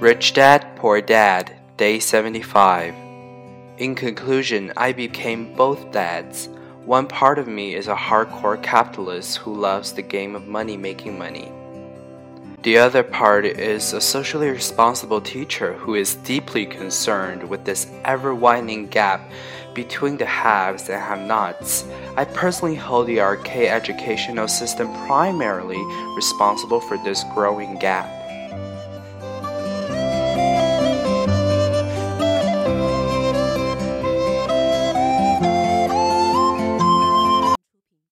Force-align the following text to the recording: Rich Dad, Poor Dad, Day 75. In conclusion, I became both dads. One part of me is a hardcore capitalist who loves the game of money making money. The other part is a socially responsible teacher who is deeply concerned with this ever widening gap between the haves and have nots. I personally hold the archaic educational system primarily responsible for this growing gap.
Rich 0.00 0.34
Dad, 0.34 0.76
Poor 0.76 1.00
Dad, 1.00 1.56
Day 1.76 1.98
75. 1.98 2.94
In 3.78 3.96
conclusion, 3.96 4.72
I 4.76 4.92
became 4.92 5.56
both 5.56 5.90
dads. 5.90 6.48
One 6.84 7.08
part 7.08 7.36
of 7.36 7.48
me 7.48 7.74
is 7.74 7.88
a 7.88 7.96
hardcore 7.96 8.62
capitalist 8.62 9.38
who 9.38 9.56
loves 9.56 9.92
the 9.92 10.02
game 10.02 10.36
of 10.36 10.46
money 10.46 10.76
making 10.76 11.18
money. 11.18 11.50
The 12.62 12.78
other 12.78 13.02
part 13.02 13.44
is 13.44 13.92
a 13.92 14.00
socially 14.00 14.50
responsible 14.50 15.20
teacher 15.20 15.72
who 15.72 15.96
is 15.96 16.14
deeply 16.14 16.64
concerned 16.64 17.42
with 17.42 17.64
this 17.64 17.88
ever 18.04 18.32
widening 18.36 18.86
gap 18.86 19.28
between 19.74 20.16
the 20.16 20.26
haves 20.26 20.88
and 20.88 21.02
have 21.02 21.26
nots. 21.26 21.84
I 22.16 22.24
personally 22.24 22.76
hold 22.76 23.08
the 23.08 23.20
archaic 23.20 23.72
educational 23.72 24.46
system 24.46 24.92
primarily 25.08 25.82
responsible 26.14 26.80
for 26.80 26.98
this 26.98 27.24
growing 27.34 27.80
gap. 27.80 28.17